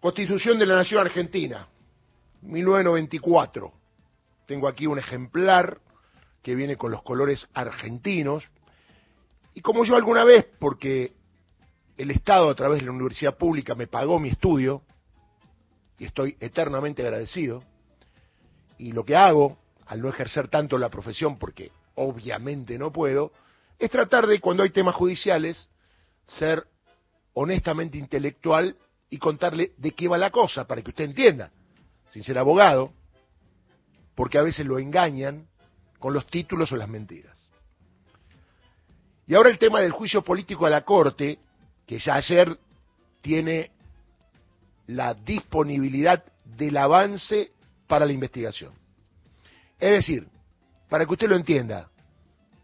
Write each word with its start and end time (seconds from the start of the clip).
Constitución 0.00 0.60
de 0.60 0.66
la 0.66 0.76
Nación 0.76 1.00
Argentina, 1.00 1.66
1994. 2.42 3.72
Tengo 4.46 4.68
aquí 4.68 4.86
un 4.86 4.98
ejemplar 4.98 5.80
que 6.42 6.54
viene 6.54 6.76
con 6.76 6.92
los 6.92 7.02
colores 7.02 7.48
argentinos. 7.52 8.44
Y 9.54 9.60
como 9.60 9.84
yo 9.84 9.96
alguna 9.96 10.22
vez, 10.22 10.46
porque 10.60 11.14
el 11.96 12.12
Estado 12.12 12.48
a 12.48 12.54
través 12.54 12.78
de 12.78 12.86
la 12.86 12.92
universidad 12.92 13.36
pública 13.36 13.74
me 13.74 13.88
pagó 13.88 14.20
mi 14.20 14.28
estudio, 14.28 14.82
y 15.98 16.04
estoy 16.04 16.36
eternamente 16.38 17.02
agradecido, 17.02 17.64
y 18.78 18.92
lo 18.92 19.04
que 19.04 19.16
hago, 19.16 19.58
al 19.86 20.00
no 20.00 20.10
ejercer 20.10 20.46
tanto 20.46 20.78
la 20.78 20.90
profesión, 20.90 21.40
porque 21.40 21.72
obviamente 21.96 22.78
no 22.78 22.92
puedo, 22.92 23.32
es 23.80 23.90
tratar 23.90 24.28
de, 24.28 24.38
cuando 24.38 24.62
hay 24.62 24.70
temas 24.70 24.94
judiciales, 24.94 25.68
ser 26.24 26.68
honestamente 27.34 27.98
intelectual 27.98 28.76
y 29.10 29.18
contarle 29.18 29.72
de 29.76 29.92
qué 29.92 30.08
va 30.08 30.18
la 30.18 30.30
cosa, 30.30 30.66
para 30.66 30.82
que 30.82 30.90
usted 30.90 31.04
entienda, 31.04 31.50
sin 32.10 32.22
ser 32.22 32.38
abogado, 32.38 32.92
porque 34.14 34.38
a 34.38 34.42
veces 34.42 34.66
lo 34.66 34.78
engañan 34.78 35.46
con 35.98 36.12
los 36.12 36.26
títulos 36.26 36.70
o 36.72 36.76
las 36.76 36.88
mentiras. 36.88 37.36
Y 39.26 39.34
ahora 39.34 39.50
el 39.50 39.58
tema 39.58 39.80
del 39.80 39.92
juicio 39.92 40.22
político 40.22 40.66
a 40.66 40.70
la 40.70 40.82
Corte, 40.82 41.38
que 41.86 41.98
ya 41.98 42.14
ayer 42.14 42.58
tiene 43.20 43.70
la 44.86 45.14
disponibilidad 45.14 46.24
del 46.44 46.76
avance 46.76 47.52
para 47.86 48.06
la 48.06 48.12
investigación. 48.12 48.72
Es 49.78 49.90
decir, 49.90 50.26
para 50.88 51.04
que 51.04 51.12
usted 51.12 51.28
lo 51.28 51.36
entienda, 51.36 51.90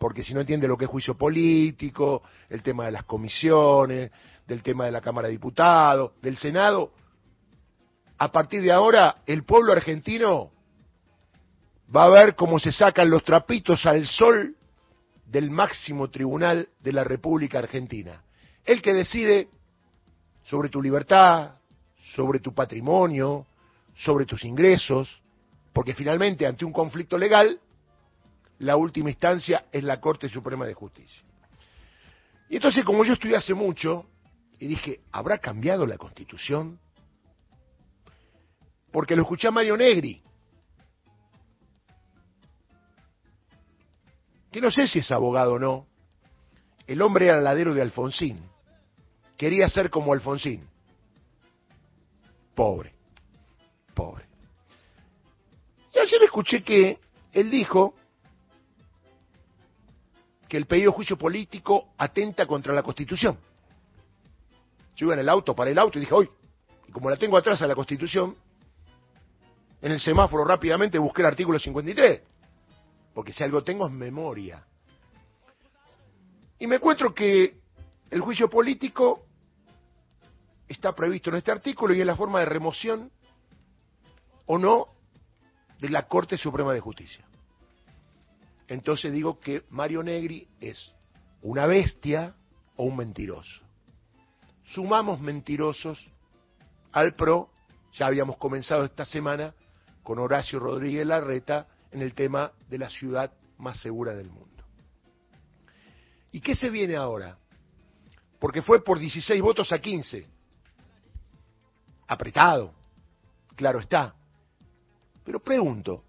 porque 0.04 0.22
si 0.22 0.34
no 0.34 0.40
entiende 0.40 0.68
lo 0.68 0.76
que 0.76 0.84
es 0.84 0.90
juicio 0.90 1.16
político, 1.16 2.22
el 2.50 2.62
tema 2.62 2.84
de 2.84 2.92
las 2.92 3.04
comisiones, 3.04 4.10
del 4.46 4.62
tema 4.62 4.84
de 4.84 4.92
la 4.92 5.00
Cámara 5.00 5.28
de 5.28 5.32
Diputados, 5.32 6.12
del 6.20 6.36
Senado, 6.36 6.92
a 8.18 8.30
partir 8.30 8.60
de 8.60 8.70
ahora 8.70 9.22
el 9.24 9.44
pueblo 9.44 9.72
argentino 9.72 10.50
va 11.96 12.04
a 12.04 12.10
ver 12.10 12.34
cómo 12.34 12.58
se 12.58 12.70
sacan 12.70 13.08
los 13.08 13.24
trapitos 13.24 13.86
al 13.86 14.04
sol 14.04 14.54
del 15.24 15.50
máximo 15.50 16.10
tribunal 16.10 16.68
de 16.80 16.92
la 16.92 17.04
República 17.04 17.60
Argentina. 17.60 18.22
El 18.62 18.82
que 18.82 18.92
decide 18.92 19.48
sobre 20.42 20.68
tu 20.68 20.82
libertad, 20.82 21.52
sobre 22.14 22.40
tu 22.40 22.52
patrimonio, 22.52 23.46
sobre 23.96 24.26
tus 24.26 24.44
ingresos, 24.44 25.08
porque 25.72 25.94
finalmente 25.94 26.46
ante 26.46 26.66
un 26.66 26.74
conflicto 26.74 27.16
legal, 27.16 27.58
la 28.58 28.76
última 28.76 29.10
instancia 29.10 29.66
es 29.72 29.82
la 29.84 30.00
Corte 30.00 30.28
Suprema 30.28 30.66
de 30.66 30.74
Justicia. 30.74 31.22
Y 32.48 32.56
entonces, 32.56 32.84
como 32.84 33.04
yo 33.04 33.14
estudié 33.14 33.36
hace 33.36 33.54
mucho, 33.54 34.06
y 34.58 34.66
dije, 34.66 35.00
¿habrá 35.10 35.38
cambiado 35.38 35.86
la 35.86 35.98
Constitución? 35.98 36.78
Porque 38.92 39.16
lo 39.16 39.22
escuché 39.22 39.48
a 39.48 39.50
Mario 39.50 39.76
Negri, 39.76 40.22
que 44.54 44.60
no 44.60 44.70
sé 44.70 44.86
si 44.86 45.00
es 45.00 45.10
abogado 45.10 45.54
o 45.54 45.58
no. 45.58 45.88
El 46.86 47.02
hombre 47.02 47.26
era 47.26 47.40
ladero 47.40 47.74
de 47.74 47.82
Alfonsín. 47.82 48.38
Quería 49.36 49.68
ser 49.68 49.90
como 49.90 50.12
Alfonsín. 50.12 50.68
Pobre, 52.54 52.94
pobre. 53.94 54.26
Y 55.92 55.98
ayer 55.98 56.22
escuché 56.22 56.62
que 56.62 57.00
él 57.32 57.50
dijo 57.50 57.96
que 60.48 60.56
el 60.56 60.66
pedido 60.66 60.90
de 60.90 60.96
juicio 60.96 61.16
político 61.16 61.94
atenta 61.96 62.46
contra 62.46 62.74
la 62.74 62.82
Constitución. 62.82 63.38
Yo 64.96 65.06
iba 65.06 65.14
en 65.14 65.20
el 65.20 65.28
auto, 65.28 65.54
para 65.54 65.70
el 65.70 65.78
auto 65.78 65.98
y 65.98 66.02
dije, 66.02 66.14
hoy, 66.14 66.28
y 66.86 66.92
como 66.92 67.10
la 67.10 67.16
tengo 67.16 67.36
atrás 67.36 67.60
a 67.62 67.66
la 67.66 67.74
Constitución, 67.74 68.36
en 69.80 69.92
el 69.92 70.00
semáforo 70.00 70.44
rápidamente 70.44 70.98
busqué 70.98 71.22
el 71.22 71.26
artículo 71.26 71.58
53, 71.58 72.22
porque 73.12 73.32
si 73.32 73.44
algo 73.44 73.62
tengo 73.62 73.86
es 73.86 73.92
memoria. 73.92 74.64
Y 76.58 76.66
me 76.66 76.76
encuentro 76.76 77.12
que 77.12 77.58
el 78.10 78.20
juicio 78.20 78.48
político 78.48 79.26
está 80.68 80.94
previsto 80.94 81.30
en 81.30 81.36
este 81.36 81.50
artículo 81.50 81.94
y 81.94 82.00
es 82.00 82.06
la 82.06 82.16
forma 82.16 82.40
de 82.40 82.46
remoción 82.46 83.10
o 84.46 84.58
no 84.58 84.88
de 85.80 85.88
la 85.90 86.06
Corte 86.06 86.38
Suprema 86.38 86.72
de 86.72 86.80
Justicia. 86.80 87.24
Entonces 88.68 89.12
digo 89.12 89.40
que 89.40 89.64
Mario 89.70 90.02
Negri 90.02 90.48
es 90.60 90.92
una 91.42 91.66
bestia 91.66 92.34
o 92.76 92.84
un 92.84 92.96
mentiroso 92.96 93.64
sumamos 94.72 95.20
mentirosos 95.20 96.04
al 96.92 97.14
PRO, 97.14 97.50
ya 97.92 98.06
habíamos 98.06 98.36
comenzado 98.36 98.84
esta 98.84 99.04
semana 99.04 99.54
con 100.02 100.18
Horacio 100.18 100.58
Rodríguez 100.58 101.06
Larreta 101.06 101.68
en 101.90 102.02
el 102.02 102.14
tema 102.14 102.52
de 102.68 102.78
la 102.78 102.90
ciudad 102.90 103.32
más 103.58 103.78
segura 103.80 104.14
del 104.14 104.28
mundo. 104.30 104.64
¿Y 106.32 106.40
qué 106.40 106.54
se 106.56 106.70
viene 106.70 106.96
ahora? 106.96 107.38
Porque 108.40 108.62
fue 108.62 108.82
por 108.82 108.98
16 108.98 109.40
votos 109.40 109.72
a 109.72 109.78
15. 109.78 110.26
Apretado, 112.08 112.74
claro 113.54 113.78
está. 113.78 114.14
Pero 115.24 115.40
pregunto, 115.40 116.04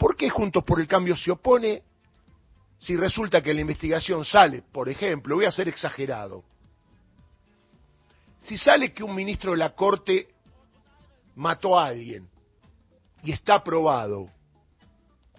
¿por 0.00 0.16
qué 0.16 0.30
Juntos 0.30 0.64
por 0.64 0.80
el 0.80 0.88
Cambio 0.88 1.14
se 1.14 1.30
opone 1.30 1.82
si 2.78 2.96
resulta 2.96 3.42
que 3.42 3.52
la 3.52 3.60
investigación 3.60 4.24
sale, 4.24 4.62
por 4.62 4.88
ejemplo, 4.88 5.36
voy 5.36 5.44
a 5.44 5.52
ser 5.52 5.68
exagerado, 5.68 6.42
si 8.40 8.56
sale 8.56 8.94
que 8.94 9.04
un 9.04 9.14
ministro 9.14 9.50
de 9.50 9.58
la 9.58 9.74
Corte 9.74 10.28
mató 11.34 11.78
a 11.78 11.88
alguien 11.88 12.26
y 13.22 13.32
está 13.32 13.56
aprobado, 13.56 14.30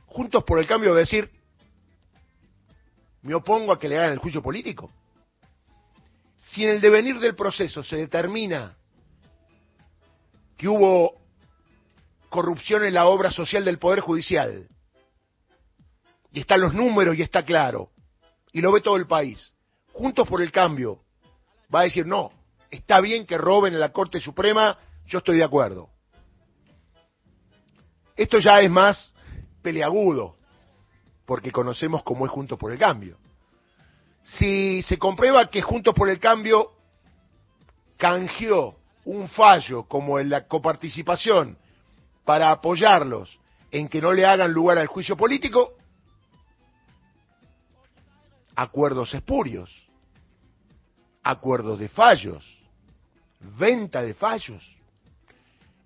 Juntos 0.05 0.43
por 0.43 0.59
el 0.59 0.67
Cambio 0.67 0.91
va 0.91 0.97
a 0.97 0.99
decir, 0.99 1.31
me 3.23 3.33
opongo 3.33 3.71
a 3.71 3.79
que 3.79 3.89
le 3.89 3.97
hagan 3.97 4.11
el 4.11 4.19
juicio 4.19 4.43
político. 4.43 4.91
Si 6.51 6.63
en 6.63 6.69
el 6.69 6.81
devenir 6.81 7.17
del 7.17 7.35
proceso 7.35 7.81
se 7.81 7.95
determina 7.95 8.75
que 10.55 10.67
hubo 10.67 11.20
corrupción 12.31 12.85
en 12.85 12.93
la 12.95 13.05
obra 13.05 13.29
social 13.29 13.63
del 13.65 13.77
Poder 13.77 13.99
Judicial, 13.99 14.67
y 16.31 16.39
están 16.39 16.61
los 16.61 16.73
números 16.73 17.17
y 17.17 17.21
está 17.21 17.43
claro, 17.43 17.91
y 18.53 18.61
lo 18.61 18.71
ve 18.71 18.81
todo 18.81 18.95
el 18.95 19.05
país, 19.05 19.53
Juntos 19.93 20.25
por 20.27 20.41
el 20.41 20.53
Cambio 20.53 21.01
va 21.73 21.81
a 21.81 21.83
decir, 21.83 22.07
no, 22.07 22.31
está 22.71 23.01
bien 23.01 23.25
que 23.25 23.37
roben 23.37 23.73
en 23.73 23.81
la 23.81 23.91
Corte 23.91 24.21
Suprema, 24.21 24.77
yo 25.05 25.17
estoy 25.17 25.37
de 25.37 25.43
acuerdo. 25.43 25.89
Esto 28.15 28.39
ya 28.39 28.61
es 28.61 28.71
más 28.71 29.13
peleagudo, 29.61 30.37
porque 31.25 31.51
conocemos 31.51 32.01
cómo 32.03 32.25
es 32.25 32.31
Juntos 32.31 32.57
por 32.57 32.71
el 32.71 32.79
Cambio. 32.79 33.17
Si 34.23 34.81
se 34.83 34.97
comprueba 34.97 35.49
que 35.49 35.61
Juntos 35.61 35.93
por 35.93 36.09
el 36.09 36.19
Cambio 36.19 36.71
canjeó 37.97 38.77
un 39.03 39.27
fallo 39.27 39.83
como 39.83 40.17
en 40.17 40.29
la 40.29 40.47
coparticipación 40.47 41.57
para 42.25 42.51
apoyarlos 42.51 43.39
en 43.71 43.87
que 43.87 44.01
no 44.01 44.11
le 44.11 44.25
hagan 44.25 44.51
lugar 44.51 44.77
al 44.77 44.87
juicio 44.87 45.15
político, 45.15 45.73
acuerdos 48.55 49.13
espurios, 49.13 49.71
acuerdos 51.23 51.79
de 51.79 51.89
fallos, 51.89 52.45
venta 53.57 54.01
de 54.01 54.13
fallos. 54.13 54.63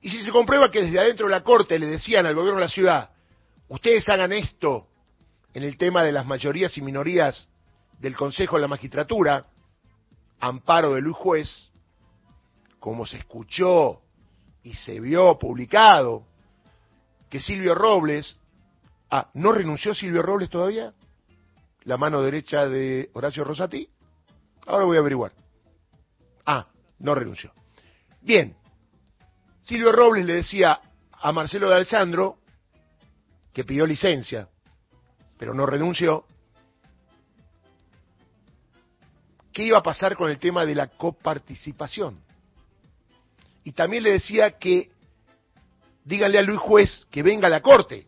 Y 0.01 0.09
si 0.09 0.23
se 0.23 0.31
comprueba 0.31 0.69
que 0.69 0.81
desde 0.81 0.99
adentro 0.99 1.27
de 1.27 1.31
la 1.31 1.43
Corte 1.43 1.79
le 1.79 1.87
decían 1.87 2.25
al 2.25 2.35
gobierno 2.35 2.59
de 2.59 2.65
la 2.65 2.71
ciudad, 2.71 3.09
ustedes 3.69 4.07
hagan 4.09 4.33
esto 4.33 4.87
en 5.53 5.63
el 5.63 5.77
tema 5.77 6.03
de 6.03 6.11
las 6.11 6.25
mayorías 6.25 6.77
y 6.77 6.81
minorías 6.81 7.47
del 7.99 8.15
Consejo 8.15 8.57
de 8.57 8.63
la 8.63 8.67
Magistratura, 8.67 9.45
amparo 10.39 10.93
de 10.93 11.01
Luis 11.01 11.15
Juez, 11.15 11.71
como 12.79 13.05
se 13.05 13.17
escuchó 13.17 14.01
y 14.65 14.73
se 14.73 14.99
vio 14.99 15.37
publicado 15.37 16.25
que 17.29 17.39
Silvio 17.39 17.75
Robles, 17.75 18.39
ah, 19.11 19.29
¿no 19.35 19.51
renunció 19.51 19.93
Silvio 19.93 20.23
Robles 20.23 20.49
todavía? 20.49 20.91
La 21.83 21.97
mano 21.97 22.23
derecha 22.23 22.67
de 22.67 23.11
Horacio 23.13 23.43
Rosati. 23.43 23.87
Ahora 24.65 24.85
voy 24.85 24.97
a 24.97 25.01
averiguar. 25.01 25.33
Ah, 26.47 26.67
no 26.97 27.13
renunció. 27.13 27.53
Bien, 28.21 28.57
Silvio 29.61 29.91
Robles 29.91 30.25
le 30.25 30.33
decía 30.33 30.81
a 31.11 31.31
Marcelo 31.31 31.69
de 31.69 31.75
Alessandro, 31.75 32.39
que 33.53 33.65
pidió 33.65 33.85
licencia, 33.85 34.49
pero 35.37 35.53
no 35.53 35.67
renunció, 35.67 36.25
qué 39.53 39.63
iba 39.63 39.77
a 39.77 39.83
pasar 39.83 40.17
con 40.17 40.31
el 40.31 40.39
tema 40.39 40.65
de 40.65 40.73
la 40.73 40.87
coparticipación. 40.87 42.24
Y 43.65 43.71
también 43.71 44.03
le 44.03 44.11
decía 44.11 44.51
que 44.51 44.91
díganle 46.03 46.37
a 46.37 46.43
Luis 46.43 46.59
Juez 46.59 47.07
que 47.09 47.23
venga 47.23 47.47
a 47.47 47.49
la 47.49 47.61
corte, 47.61 48.07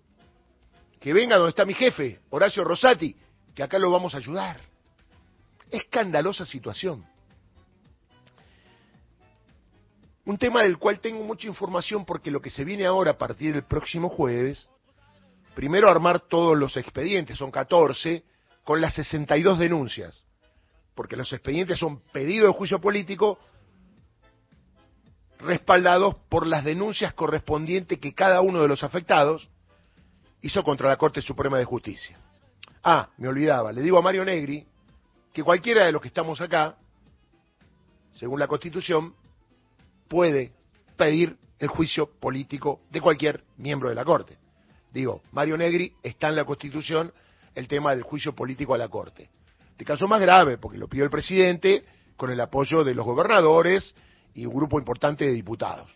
que 1.01 1.11
venga 1.11 1.35
donde 1.35 1.49
está 1.49 1.65
mi 1.65 1.73
jefe, 1.73 2.19
Horacio 2.29 2.63
Rosati, 2.63 3.15
que 3.55 3.63
acá 3.63 3.79
lo 3.79 3.89
vamos 3.89 4.13
a 4.13 4.17
ayudar. 4.17 4.61
Escandalosa 5.71 6.45
situación. 6.45 7.03
Un 10.25 10.37
tema 10.37 10.61
del 10.61 10.77
cual 10.77 10.99
tengo 10.99 11.23
mucha 11.23 11.47
información 11.47 12.05
porque 12.05 12.29
lo 12.29 12.39
que 12.39 12.51
se 12.51 12.63
viene 12.63 12.85
ahora 12.85 13.11
a 13.11 13.17
partir 13.17 13.53
del 13.53 13.63
próximo 13.63 14.09
jueves, 14.09 14.69
primero 15.55 15.89
armar 15.89 16.19
todos 16.19 16.55
los 16.55 16.77
expedientes, 16.77 17.35
son 17.35 17.49
14, 17.49 18.23
con 18.63 18.79
las 18.79 18.93
62 18.93 19.57
denuncias, 19.57 20.23
porque 20.93 21.15
los 21.15 21.33
expedientes 21.33 21.79
son 21.79 22.01
pedidos 22.11 22.49
de 22.49 22.57
juicio 22.57 22.79
político 22.79 23.39
respaldados 25.39 26.15
por 26.29 26.47
las 26.47 26.63
denuncias 26.63 27.13
correspondientes 27.13 27.99
que 27.99 28.13
cada 28.13 28.41
uno 28.41 28.61
de 28.61 28.67
los 28.67 28.83
afectados 28.83 29.49
hizo 30.41 30.63
contra 30.63 30.87
la 30.87 30.97
Corte 30.97 31.21
Suprema 31.21 31.57
de 31.57 31.65
Justicia. 31.65 32.17
Ah, 32.83 33.09
me 33.17 33.27
olvidaba, 33.27 33.71
le 33.71 33.81
digo 33.81 33.97
a 33.97 34.01
Mario 34.01 34.23
Negri 34.23 34.65
que 35.33 35.43
cualquiera 35.43 35.85
de 35.85 35.91
los 35.91 36.01
que 36.01 36.07
estamos 36.07 36.41
acá, 36.41 36.77
según 38.15 38.39
la 38.39 38.47
Constitución, 38.47 39.13
puede 40.07 40.53
pedir 40.95 41.37
el 41.59 41.67
juicio 41.67 42.09
político 42.19 42.81
de 42.89 43.01
cualquier 43.01 43.43
miembro 43.57 43.89
de 43.89 43.95
la 43.95 44.05
Corte. 44.05 44.37
Digo, 44.91 45.21
Mario 45.31 45.57
Negri 45.57 45.93
está 46.01 46.29
en 46.29 46.35
la 46.35 46.45
Constitución 46.45 47.11
el 47.53 47.67
tema 47.67 47.91
del 47.91 48.03
juicio 48.03 48.33
político 48.33 48.73
a 48.73 48.77
la 48.77 48.87
Corte. 48.87 49.29
Este 49.71 49.85
caso 49.85 50.07
más 50.07 50.21
grave, 50.21 50.57
porque 50.57 50.77
lo 50.77 50.87
pidió 50.87 51.03
el 51.03 51.11
presidente 51.11 51.83
con 52.15 52.31
el 52.31 52.39
apoyo 52.39 52.83
de 52.83 52.95
los 52.95 53.05
gobernadores 53.05 53.93
y 54.37 54.45
un 54.45 54.53
grupo 54.53 54.77
importante 54.77 55.25
de 55.25 55.31
diputados. 55.31 55.89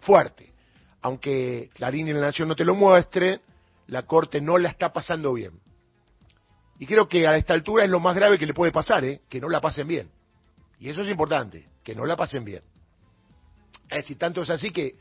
Fuerte. 0.00 0.52
Aunque 1.00 1.70
Clarín 1.72 2.06
y 2.06 2.12
la 2.12 2.20
Nación 2.20 2.46
no 2.46 2.54
te 2.54 2.64
lo 2.64 2.74
muestren, 2.74 3.40
la 3.86 4.02
Corte 4.02 4.42
no 4.42 4.58
la 4.58 4.68
está 4.68 4.92
pasando 4.92 5.32
bien. 5.32 5.58
Y 6.78 6.86
creo 6.86 7.08
que 7.08 7.26
a 7.26 7.36
esta 7.38 7.54
altura 7.54 7.84
es 7.84 7.90
lo 7.90 7.98
más 7.98 8.14
grave 8.14 8.38
que 8.38 8.44
le 8.44 8.52
puede 8.52 8.72
pasar, 8.72 9.06
¿eh? 9.06 9.22
que 9.30 9.40
no 9.40 9.48
la 9.48 9.62
pasen 9.62 9.88
bien. 9.88 10.10
Y 10.78 10.90
eso 10.90 11.00
es 11.00 11.08
importante, 11.08 11.66
que 11.82 11.94
no 11.94 12.04
la 12.04 12.14
pasen 12.14 12.44
bien. 12.44 12.62
Es 13.88 14.02
decir, 14.02 14.18
tanto 14.18 14.42
es 14.42 14.50
así 14.50 14.70
que 14.70 14.94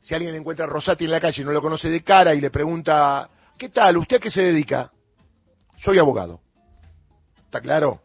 si 0.00 0.14
alguien 0.14 0.36
encuentra 0.36 0.66
a 0.66 0.68
Rosati 0.68 1.06
en 1.06 1.10
la 1.10 1.20
calle 1.20 1.42
y 1.42 1.44
no 1.44 1.50
lo 1.50 1.60
conoce 1.60 1.90
de 1.90 2.04
cara 2.04 2.32
y 2.32 2.40
le 2.40 2.50
pregunta, 2.50 3.28
¿qué 3.58 3.70
tal? 3.70 3.96
¿Usted 3.96 4.18
a 4.18 4.20
qué 4.20 4.30
se 4.30 4.40
dedica? 4.40 4.92
Soy 5.82 5.98
abogado. 5.98 6.40
¿Está 7.46 7.60
claro? 7.60 8.03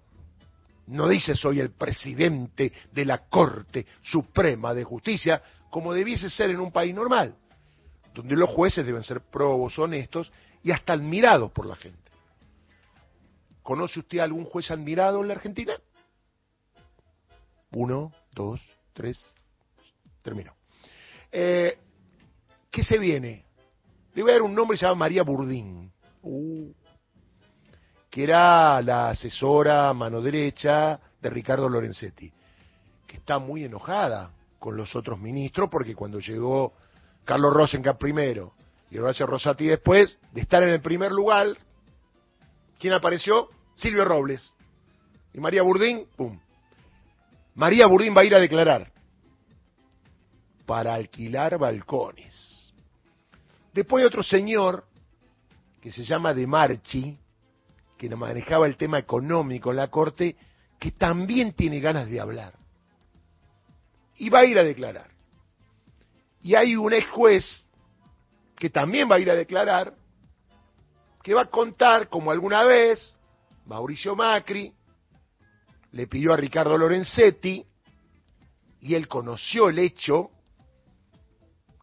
No 0.90 1.08
dice 1.08 1.36
soy 1.36 1.60
el 1.60 1.70
presidente 1.70 2.74
de 2.92 3.06
la 3.06 3.30
Corte 3.30 3.86
Suprema 4.02 4.74
de 4.74 4.84
Justicia, 4.84 5.42
como 5.70 5.94
debiese 5.94 6.32
ser 6.32 6.50
en 6.50 6.60
un 6.60 6.72
país 6.72 6.96
normal, 6.96 7.36
donde 8.12 8.36
los 8.36 8.50
jueces 8.50 8.84
deben 8.84 9.04
ser 9.04 9.22
probos, 9.22 9.78
honestos 9.78 10.32
y 10.64 10.72
hasta 10.72 10.94
admirados 10.94 11.52
por 11.52 11.68
la 11.68 11.76
gente. 11.76 12.10
¿Conoce 13.62 14.00
usted 14.00 14.18
algún 14.18 14.46
juez 14.46 14.72
admirado 14.72 15.22
en 15.22 15.28
la 15.28 15.36
Argentina? 15.36 15.74
Uno, 17.72 18.12
dos, 18.34 18.60
tres, 18.94 19.24
termino. 20.24 20.56
Eh, 21.32 21.78
¿Qué 22.72 22.84
se 22.84 22.98
viene? 22.98 23.46
Le 24.16 24.24
voy 24.24 24.32
a 24.32 24.34
dar 24.34 24.42
un 24.42 24.56
nombre, 24.56 24.76
se 24.76 24.88
llama 24.88 25.02
María 25.02 25.22
Burdín, 25.22 25.92
uh, 26.24 26.74
que 28.10 28.24
era 28.24 28.82
la 28.82 29.10
asesora 29.10 29.94
mano 29.94 30.22
derecha 30.22 31.00
de 31.22 31.30
Ricardo 31.30 31.70
Lorenzetti, 31.70 32.32
que 33.06 33.18
está 33.18 33.40
muy 33.40 33.66
enojada 33.66 34.32
con 34.58 34.76
los 34.76 34.96
otros 34.96 35.20
ministros 35.20 35.70
porque 35.70 35.96
cuando 35.96 36.20
llegó 36.20 36.74
Carlos 37.26 37.54
Rosenkamp 37.54 38.00
primero 38.00 38.54
y 38.90 38.98
Horacio 38.98 39.28
Rosati 39.28 39.68
después, 39.68 40.18
de 40.32 40.42
estar 40.42 40.64
en 40.64 40.70
el 40.70 40.82
primer 40.82 41.12
lugar, 41.12 41.48
¿quién 42.80 42.94
apareció? 42.94 43.50
Silvio 43.76 44.04
Robles. 44.04 44.52
Y 45.34 45.40
María 45.40 45.62
Burdín, 45.62 46.08
¡pum! 46.16 46.40
María 47.54 47.86
Burdín 47.86 48.16
va 48.16 48.22
a 48.22 48.26
ir 48.26 48.34
a 48.34 48.40
declarar 48.40 48.92
para 50.66 50.96
alquilar 50.96 51.58
balcones. 51.60 52.74
Después 53.74 54.06
otro 54.06 54.24
señor 54.24 54.86
que 55.82 55.92
se 55.92 56.04
llama 56.04 56.34
De 56.34 56.48
Marchi, 56.48 57.18
que 58.00 58.10
manejaba 58.16 58.66
el 58.66 58.78
tema 58.78 58.98
económico 58.98 59.72
en 59.72 59.76
la 59.76 59.90
corte, 59.90 60.38
que 60.80 60.92
también 60.92 61.52
tiene 61.52 61.82
ganas 61.82 62.10
de 62.10 62.22
hablar. 62.22 62.54
Y 64.16 64.30
va 64.30 64.40
a 64.40 64.46
ir 64.46 64.58
a 64.58 64.64
declarar. 64.64 65.12
Y 66.42 66.56
hay 66.56 66.78
un 66.78 66.94
ex 66.94 67.10
juez 67.10 67.68
que 68.56 68.70
también 68.70 69.12
va 69.12 69.16
a 69.16 69.20
ir 69.20 69.30
a 69.30 69.36
declarar, 69.36 69.94
que 71.22 71.34
va 71.34 71.42
a 71.42 71.50
contar 71.50 72.08
como 72.08 72.32
alguna 72.32 72.64
vez 72.64 73.16
Mauricio 73.66 74.16
Macri 74.16 74.74
le 75.92 76.08
pidió 76.08 76.32
a 76.32 76.38
Ricardo 76.38 76.78
Lorenzetti, 76.78 77.66
y 78.80 78.96
él 78.96 79.10
conoció 79.10 79.68
el 79.68 79.80
hecho 79.80 80.32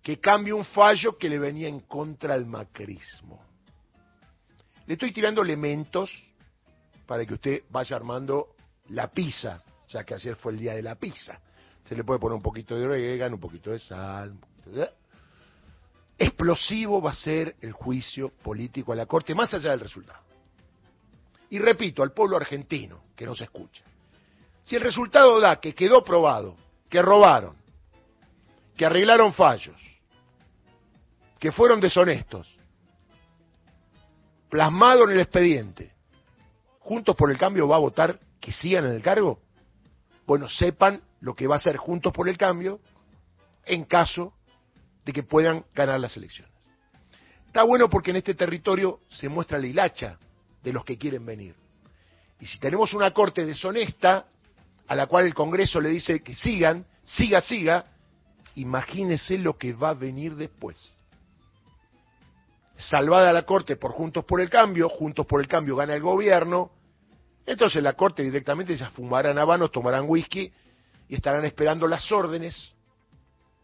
que 0.02 0.18
cambie 0.18 0.54
un 0.54 0.64
fallo 0.64 1.18
que 1.18 1.28
le 1.28 1.38
venía 1.38 1.68
en 1.68 1.80
contra 1.80 2.32
al 2.32 2.46
macrismo. 2.46 3.45
Le 4.86 4.94
estoy 4.94 5.12
tirando 5.12 5.42
elementos 5.42 6.10
para 7.06 7.26
que 7.26 7.34
usted 7.34 7.64
vaya 7.70 7.96
armando 7.96 8.54
la 8.88 9.08
pizza, 9.08 9.62
ya 9.88 10.04
que 10.04 10.14
ayer 10.14 10.36
fue 10.36 10.52
el 10.52 10.58
día 10.58 10.74
de 10.74 10.82
la 10.82 10.94
pizza. 10.94 11.40
Se 11.84 11.96
le 11.96 12.04
puede 12.04 12.20
poner 12.20 12.36
un 12.36 12.42
poquito 12.42 12.76
de 12.76 12.84
orégano, 12.84 13.34
un 13.34 13.40
poquito 13.40 13.70
de 13.70 13.78
sal. 13.78 14.34
Explosivo 16.18 17.02
va 17.02 17.10
a 17.10 17.14
ser 17.14 17.56
el 17.60 17.72
juicio 17.72 18.30
político 18.30 18.92
a 18.92 18.96
la 18.96 19.06
Corte, 19.06 19.34
más 19.34 19.52
allá 19.54 19.70
del 19.70 19.80
resultado. 19.80 20.20
Y 21.50 21.58
repito, 21.58 22.02
al 22.02 22.12
pueblo 22.12 22.36
argentino, 22.36 23.04
que 23.14 23.26
no 23.26 23.34
se 23.34 23.44
escucha. 23.44 23.84
Si 24.64 24.74
el 24.74 24.82
resultado 24.82 25.38
da 25.40 25.60
que 25.60 25.74
quedó 25.74 26.02
probado, 26.02 26.56
que 26.88 27.02
robaron, 27.02 27.56
que 28.76 28.86
arreglaron 28.86 29.32
fallos, 29.32 29.80
que 31.38 31.52
fueron 31.52 31.80
deshonestos, 31.80 32.55
plasmado 34.56 35.04
en 35.04 35.10
el 35.10 35.20
expediente, 35.20 35.92
Juntos 36.78 37.14
por 37.14 37.30
el 37.30 37.36
Cambio 37.36 37.68
va 37.68 37.76
a 37.76 37.80
votar 37.80 38.18
que 38.40 38.52
sigan 38.52 38.86
en 38.86 38.92
el 38.92 39.02
cargo, 39.02 39.38
bueno, 40.26 40.48
sepan 40.48 41.02
lo 41.20 41.34
que 41.34 41.46
va 41.46 41.56
a 41.56 41.58
hacer 41.58 41.76
Juntos 41.76 42.10
por 42.10 42.26
el 42.26 42.38
Cambio 42.38 42.80
en 43.66 43.84
caso 43.84 44.32
de 45.04 45.12
que 45.12 45.22
puedan 45.22 45.66
ganar 45.74 46.00
las 46.00 46.16
elecciones. 46.16 46.50
Está 47.46 47.64
bueno 47.64 47.90
porque 47.90 48.12
en 48.12 48.16
este 48.16 48.32
territorio 48.32 49.00
se 49.10 49.28
muestra 49.28 49.58
la 49.58 49.66
hilacha 49.66 50.18
de 50.62 50.72
los 50.72 50.86
que 50.86 50.96
quieren 50.96 51.26
venir. 51.26 51.54
Y 52.40 52.46
si 52.46 52.58
tenemos 52.58 52.94
una 52.94 53.10
corte 53.10 53.44
deshonesta, 53.44 54.24
a 54.88 54.94
la 54.94 55.06
cual 55.06 55.26
el 55.26 55.34
Congreso 55.34 55.82
le 55.82 55.90
dice 55.90 56.22
que 56.22 56.34
sigan, 56.34 56.86
siga, 57.04 57.42
siga, 57.42 57.92
imagínese 58.54 59.36
lo 59.36 59.58
que 59.58 59.74
va 59.74 59.90
a 59.90 59.94
venir 59.94 60.34
después 60.34 60.96
salvada 62.76 63.32
la 63.32 63.42
Corte 63.44 63.76
por 63.76 63.92
Juntos 63.92 64.24
por 64.24 64.40
el 64.40 64.50
Cambio, 64.50 64.88
Juntos 64.88 65.26
por 65.26 65.40
el 65.40 65.48
Cambio 65.48 65.76
gana 65.76 65.94
el 65.94 66.02
gobierno, 66.02 66.70
entonces 67.46 67.82
la 67.82 67.94
Corte 67.94 68.22
directamente 68.22 68.76
se 68.76 68.86
fumarán 68.90 69.38
habanos, 69.38 69.70
tomarán 69.70 70.04
whisky 70.08 70.52
y 71.08 71.14
estarán 71.14 71.44
esperando 71.44 71.86
las 71.86 72.10
órdenes 72.10 72.72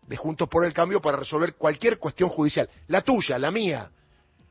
de 0.07 0.17
Juntos 0.17 0.49
por 0.49 0.65
el 0.65 0.73
Cambio 0.73 1.01
para 1.01 1.19
resolver 1.19 1.55
cualquier 1.55 1.99
cuestión 1.99 2.31
judicial, 2.31 2.69
la 2.89 3.03
tuya, 3.03 3.39
la 3.39 3.51
mía, 3.51 3.91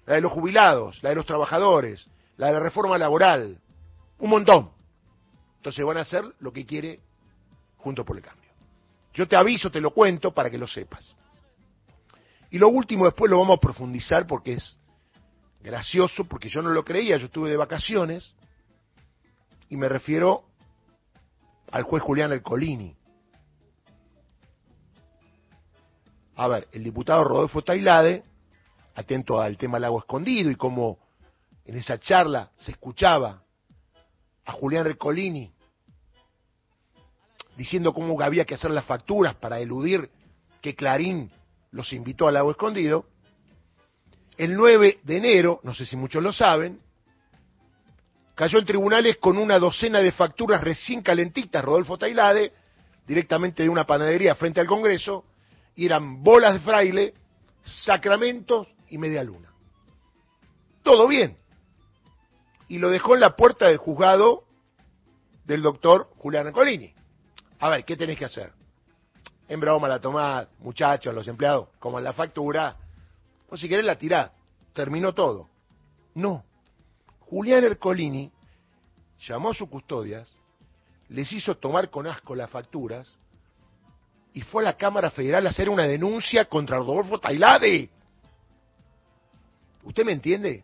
la 0.05 0.15
de 0.15 0.21
los 0.21 0.31
jubilados, 0.31 1.01
la 1.01 1.09
de 1.09 1.15
los 1.15 1.25
trabajadores, 1.25 2.05
la 2.37 2.47
de 2.47 2.53
la 2.53 2.59
reforma 2.59 2.97
laboral, 2.97 3.57
un 4.19 4.29
montón. 4.29 4.71
Entonces 5.57 5.85
van 5.85 5.97
a 5.97 6.01
hacer 6.01 6.23
lo 6.39 6.51
que 6.51 6.65
quiere 6.65 6.99
Juntos 7.77 8.05
por 8.05 8.17
el 8.17 8.23
Cambio. 8.23 8.49
Yo 9.13 9.27
te 9.27 9.35
aviso, 9.35 9.71
te 9.71 9.81
lo 9.81 9.91
cuento 9.91 10.31
para 10.31 10.49
que 10.49 10.57
lo 10.57 10.67
sepas. 10.67 11.15
Y 12.51 12.59
lo 12.59 12.67
último 12.67 13.05
después 13.05 13.31
lo 13.31 13.39
vamos 13.39 13.57
a 13.57 13.61
profundizar 13.61 14.27
porque 14.27 14.53
es 14.53 14.77
gracioso, 15.61 16.25
porque 16.25 16.49
yo 16.49 16.61
no 16.61 16.69
lo 16.69 16.83
creía, 16.83 17.17
yo 17.17 17.25
estuve 17.25 17.49
de 17.49 17.57
vacaciones 17.57 18.35
y 19.69 19.77
me 19.77 19.87
refiero 19.87 20.43
al 21.71 21.83
juez 21.83 22.03
Julián 22.03 22.33
Alcolini. 22.33 22.93
A 26.35 26.47
ver, 26.49 26.67
el 26.73 26.83
diputado 26.83 27.23
Rodolfo 27.23 27.61
Tailade, 27.61 28.23
atento 28.95 29.39
al 29.39 29.57
tema 29.57 29.79
Lago 29.79 29.99
Escondido 29.99 30.51
y 30.51 30.55
cómo 30.55 30.99
en 31.63 31.77
esa 31.77 31.99
charla 31.99 32.51
se 32.57 32.71
escuchaba 32.71 33.43
a 34.43 34.51
Julián 34.51 34.85
Recolini 34.85 35.53
diciendo 37.55 37.93
cómo 37.93 38.19
había 38.21 38.43
que 38.43 38.55
hacer 38.55 38.71
las 38.71 38.85
facturas 38.85 39.35
para 39.35 39.59
eludir 39.59 40.09
que 40.61 40.75
Clarín 40.75 41.31
los 41.71 41.93
invitó 41.93 42.27
al 42.27 42.35
lago 42.35 42.51
escondido. 42.51 43.05
El 44.37 44.55
9 44.55 44.99
de 45.03 45.17
enero, 45.17 45.59
no 45.63 45.73
sé 45.73 45.85
si 45.85 45.95
muchos 45.95 46.21
lo 46.21 46.33
saben, 46.33 46.79
cayó 48.35 48.59
en 48.59 48.65
tribunales 48.65 49.17
con 49.17 49.37
una 49.37 49.59
docena 49.59 49.99
de 49.99 50.11
facturas 50.11 50.61
recién 50.61 51.01
calentitas, 51.01 51.63
Rodolfo 51.63 51.97
Tailade, 51.97 52.53
directamente 53.05 53.63
de 53.63 53.69
una 53.69 53.85
panadería 53.85 54.35
frente 54.35 54.59
al 54.59 54.67
Congreso, 54.67 55.25
y 55.75 55.85
eran 55.85 56.23
bolas 56.23 56.53
de 56.53 56.59
fraile, 56.59 57.13
sacramentos 57.63 58.67
y 58.89 58.97
media 58.97 59.23
luna. 59.23 59.53
Todo 60.83 61.07
bien. 61.07 61.37
Y 62.67 62.79
lo 62.79 62.89
dejó 62.89 63.15
en 63.15 63.21
la 63.21 63.35
puerta 63.35 63.67
del 63.67 63.77
juzgado 63.77 64.45
del 65.45 65.61
doctor 65.61 66.09
Julián 66.17 66.51
Colini. 66.51 66.93
A 67.59 67.69
ver, 67.69 67.85
¿qué 67.85 67.95
tenés 67.95 68.17
que 68.17 68.25
hacer? 68.25 68.53
En 69.51 69.59
broma 69.59 69.89
la 69.89 69.99
tomás, 69.99 70.47
muchachos, 70.59 71.13
los 71.13 71.27
empleados, 71.27 71.67
como 71.77 71.97
en 71.97 72.05
la 72.05 72.13
factura, 72.13 72.77
o 73.49 73.57
si 73.57 73.67
querés 73.67 73.83
la 73.83 73.97
tirás, 73.97 74.31
terminó 74.71 75.13
todo. 75.13 75.49
No. 76.15 76.45
Julián 77.19 77.65
Ercolini 77.65 78.31
llamó 79.27 79.49
a 79.49 79.53
sus 79.53 79.67
custodias, 79.67 80.29
les 81.09 81.29
hizo 81.33 81.57
tomar 81.57 81.89
con 81.89 82.07
asco 82.07 82.33
las 82.33 82.49
facturas 82.49 83.13
y 84.31 84.39
fue 84.39 84.63
a 84.63 84.67
la 84.67 84.77
Cámara 84.77 85.11
Federal 85.11 85.45
a 85.45 85.49
hacer 85.49 85.67
una 85.67 85.83
denuncia 85.83 86.45
contra 86.45 86.77
Rodolfo 86.77 87.19
Tailade. 87.19 87.89
¿Usted 89.83 90.05
me 90.05 90.13
entiende? 90.13 90.63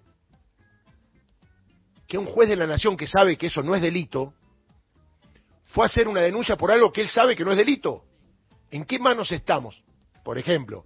Que 2.07 2.17
un 2.17 2.25
juez 2.25 2.47
de 2.47 2.55
la 2.55 2.67
nación 2.67 2.95
que 2.95 3.09
sabe 3.09 3.37
que 3.37 3.47
eso 3.47 3.61
no 3.61 3.75
es 3.75 3.81
delito, 3.81 4.33
fue 5.65 5.83
a 5.83 5.87
hacer 5.87 6.07
una 6.07 6.21
denuncia 6.21 6.55
por 6.55 6.71
algo 6.71 6.93
que 6.93 7.01
él 7.01 7.09
sabe 7.09 7.35
que 7.35 7.43
no 7.43 7.51
es 7.51 7.57
delito. 7.57 8.06
¿En 8.71 8.85
qué 8.85 8.99
manos 8.99 9.31
estamos? 9.31 9.81
Por 10.23 10.37
ejemplo, 10.37 10.85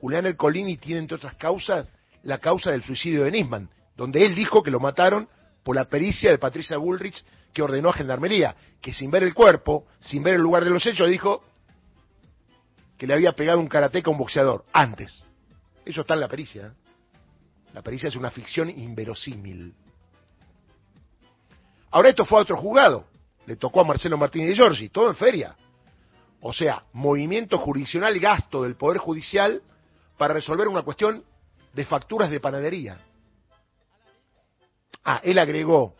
Julián 0.00 0.26
Ercolini 0.26 0.76
tiene, 0.76 1.00
entre 1.00 1.16
otras 1.16 1.34
causas, 1.34 1.88
la 2.22 2.38
causa 2.38 2.70
del 2.70 2.82
suicidio 2.82 3.24
de 3.24 3.30
Nisman, 3.30 3.68
donde 3.96 4.24
él 4.24 4.34
dijo 4.34 4.62
que 4.62 4.70
lo 4.70 4.80
mataron 4.80 5.28
por 5.62 5.76
la 5.76 5.84
pericia 5.84 6.30
de 6.30 6.38
Patricia 6.38 6.76
Bullrich 6.76 7.24
que 7.52 7.62
ordenó 7.62 7.90
a 7.90 7.92
Gendarmería, 7.92 8.56
que 8.80 8.94
sin 8.94 9.10
ver 9.10 9.22
el 9.22 9.34
cuerpo, 9.34 9.86
sin 10.00 10.22
ver 10.22 10.36
el 10.36 10.40
lugar 10.40 10.64
de 10.64 10.70
los 10.70 10.84
hechos, 10.86 11.08
dijo 11.08 11.44
que 12.96 13.06
le 13.06 13.14
había 13.14 13.32
pegado 13.32 13.58
un 13.58 13.68
karateca 13.68 14.08
a 14.08 14.12
un 14.12 14.18
boxeador, 14.18 14.64
antes. 14.72 15.24
Eso 15.84 16.00
está 16.02 16.14
en 16.14 16.20
la 16.20 16.28
pericia. 16.28 16.66
¿eh? 16.66 16.70
La 17.74 17.82
pericia 17.82 18.08
es 18.08 18.16
una 18.16 18.30
ficción 18.30 18.70
inverosímil. 18.70 19.74
Ahora 21.90 22.08
esto 22.08 22.24
fue 22.24 22.38
a 22.38 22.42
otro 22.42 22.56
juzgado. 22.56 23.06
Le 23.46 23.56
tocó 23.56 23.80
a 23.80 23.84
Marcelo 23.84 24.16
Martínez 24.16 24.48
de 24.48 24.54
Giorgi, 24.54 24.88
todo 24.88 25.08
en 25.08 25.16
feria. 25.16 25.56
O 26.44 26.52
sea, 26.52 26.82
movimiento 26.92 27.56
jurisdiccional, 27.56 28.18
gasto 28.18 28.64
del 28.64 28.74
Poder 28.74 28.98
Judicial 28.98 29.62
para 30.18 30.34
resolver 30.34 30.66
una 30.66 30.82
cuestión 30.82 31.24
de 31.72 31.84
facturas 31.86 32.30
de 32.30 32.40
panadería. 32.40 32.98
Ah, 35.04 35.20
él 35.22 35.38
agregó 35.38 35.94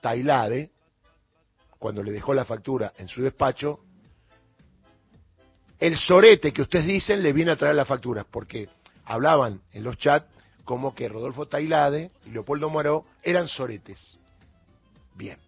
Tailade, 0.00 0.70
cuando 1.80 2.02
le 2.04 2.12
dejó 2.12 2.32
la 2.32 2.44
factura 2.44 2.92
en 2.96 3.08
su 3.08 3.22
despacho, 3.22 3.80
el 5.80 5.96
sorete 5.96 6.52
que 6.52 6.62
ustedes 6.62 6.86
dicen 6.86 7.24
le 7.24 7.32
viene 7.32 7.50
a 7.50 7.56
traer 7.56 7.74
las 7.74 7.88
facturas, 7.88 8.24
porque 8.30 8.68
hablaban 9.04 9.62
en 9.72 9.82
los 9.82 9.98
chats 9.98 10.28
como 10.64 10.94
que 10.94 11.08
Rodolfo 11.08 11.46
Tailade 11.48 12.12
y 12.24 12.30
Leopoldo 12.30 12.70
Moró 12.70 13.06
eran 13.20 13.48
soretes. 13.48 14.16
Bien. 15.16 15.38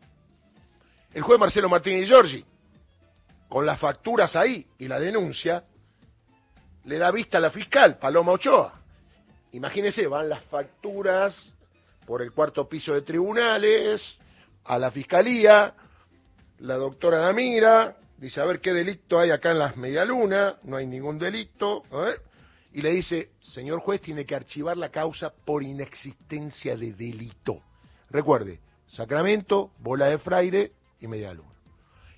El 1.12 1.22
juez 1.22 1.38
Marcelo 1.38 1.68
Martínez 1.68 2.02
y 2.02 2.06
Giorgi, 2.08 2.44
con 3.54 3.66
las 3.66 3.78
facturas 3.78 4.34
ahí 4.34 4.66
y 4.80 4.88
la 4.88 4.98
denuncia, 4.98 5.62
le 6.86 6.98
da 6.98 7.12
vista 7.12 7.38
a 7.38 7.40
la 7.40 7.52
fiscal, 7.52 7.98
Paloma 7.98 8.32
Ochoa. 8.32 8.80
Imagínense, 9.52 10.08
van 10.08 10.28
las 10.28 10.42
facturas 10.46 11.52
por 12.04 12.20
el 12.20 12.32
cuarto 12.32 12.68
piso 12.68 12.94
de 12.94 13.02
tribunales, 13.02 14.02
a 14.64 14.76
la 14.76 14.90
fiscalía, 14.90 15.72
la 16.58 16.74
doctora 16.74 17.20
la 17.20 17.32
mira, 17.32 17.96
dice 18.16 18.40
a 18.40 18.44
ver 18.44 18.60
qué 18.60 18.72
delito 18.72 19.20
hay 19.20 19.30
acá 19.30 19.52
en 19.52 19.60
las 19.60 19.76
medialunas, 19.76 20.56
no 20.64 20.76
hay 20.76 20.88
ningún 20.88 21.16
delito, 21.20 21.84
y 22.72 22.82
le 22.82 22.90
dice, 22.90 23.30
señor 23.38 23.78
juez, 23.78 24.00
tiene 24.00 24.26
que 24.26 24.34
archivar 24.34 24.76
la 24.76 24.88
causa 24.88 25.32
por 25.32 25.62
inexistencia 25.62 26.76
de 26.76 26.92
delito. 26.92 27.62
Recuerde, 28.10 28.58
sacramento, 28.88 29.70
bola 29.78 30.06
de 30.06 30.18
fraile 30.18 30.72
y 31.00 31.06
medialuna. 31.06 31.53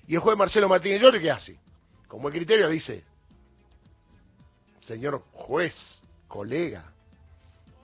Y 0.07 0.15
el 0.15 0.21
juez 0.21 0.37
Marcelo 0.37 0.69
Martínez 0.69 1.01
Llore, 1.01 1.19
¿qué 1.19 1.29
hace? 1.29 1.59
Como 2.07 2.29
el 2.29 2.33
criterio 2.33 2.69
dice, 2.69 3.03
señor 4.79 5.25
juez, 5.33 5.75
colega, 6.29 6.93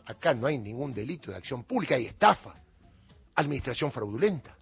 acá 0.06 0.34
no 0.34 0.48
hay 0.48 0.58
ningún 0.58 0.94
delito 0.94 1.32
de 1.32 1.38
acción 1.38 1.65
pública, 1.65 1.96
hay 1.96 2.06
estafa, 2.06 2.56
administración 3.36 3.92
fraudulenta, 3.92 4.56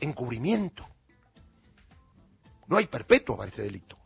encubrimiento. 0.00 0.86
No 2.66 2.78
hay 2.78 2.86
perpetuo 2.86 3.36
para 3.36 3.50
este 3.50 3.62
delito. 3.62 3.98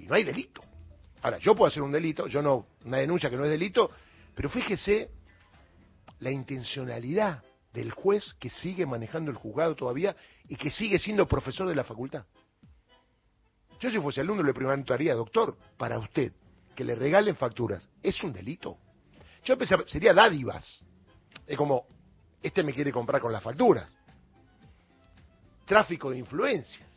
Y 0.00 0.06
no 0.06 0.14
hay 0.14 0.24
delito. 0.24 0.60
Ahora, 1.22 1.38
yo 1.38 1.54
puedo 1.54 1.68
hacer 1.68 1.82
un 1.82 1.92
delito, 1.92 2.26
yo 2.26 2.42
no, 2.42 2.66
una 2.84 2.96
denuncia 2.98 3.30
que 3.30 3.36
no 3.36 3.44
es 3.44 3.50
delito, 3.50 3.92
pero 4.34 4.50
fíjese 4.50 5.10
la 6.18 6.32
intencionalidad 6.32 7.44
del 7.74 7.90
juez 7.90 8.34
que 8.34 8.50
sigue 8.50 8.86
manejando 8.86 9.32
el 9.32 9.36
juzgado 9.36 9.74
todavía 9.74 10.14
y 10.48 10.54
que 10.54 10.70
sigue 10.70 10.98
siendo 10.98 11.26
profesor 11.26 11.68
de 11.68 11.74
la 11.74 11.82
facultad. 11.82 12.24
Yo 13.80 13.90
si 13.90 14.00
fuese 14.00 14.20
alumno 14.20 14.44
le 14.44 14.54
preguntaría, 14.54 15.14
doctor, 15.14 15.58
para 15.76 15.98
usted, 15.98 16.32
que 16.76 16.84
le 16.84 16.94
regalen 16.94 17.34
facturas, 17.34 17.86
¿es 18.00 18.22
un 18.22 18.32
delito? 18.32 18.78
Yo 19.44 19.58
pensé, 19.58 19.74
sería 19.86 20.14
dádivas. 20.14 20.64
Es 21.46 21.58
como, 21.58 21.86
este 22.40 22.62
me 22.62 22.72
quiere 22.72 22.92
comprar 22.92 23.20
con 23.20 23.32
las 23.32 23.42
facturas. 23.42 23.92
Tráfico 25.66 26.10
de 26.10 26.18
influencias. 26.18 26.88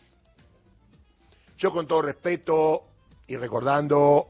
Yo 1.57 1.71
con 1.71 1.87
todo 1.87 2.03
respeto 2.03 2.83
y 3.25 3.35
recordando 3.35 4.29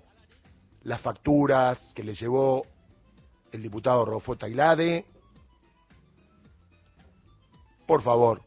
las 0.83 1.01
facturas 1.01 1.91
que 1.93 2.05
le 2.05 2.15
llevó 2.15 2.65
el 3.51 3.61
diputado 3.61 4.05
Rodolfo 4.05 4.37
Tailade, 4.37 5.05
por 7.87 8.01
favor, 8.03 8.43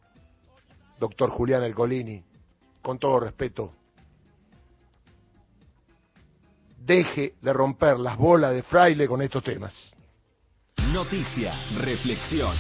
doctor 0.99 1.31
Julián 1.31 1.65
Elcolini, 1.65 2.23
con 2.83 2.99
todo 2.99 3.19
respeto, 3.21 3.73
deje 6.79 7.35
de 7.41 7.53
romper 7.53 7.99
las 7.99 8.17
bolas 8.17 8.53
de 8.53 8.63
fraile 8.63 9.09
con 9.09 9.23
estos 9.23 9.43
temas. 9.43 9.75
Noticia, 10.93 11.53
reflexión, 11.79 12.55